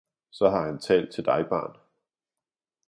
Så 0.31 0.49
han 0.49 0.71
har 0.73 0.77
talt 0.77 1.13
til 1.13 1.25
dig, 1.25 1.45
barn! 1.49 1.77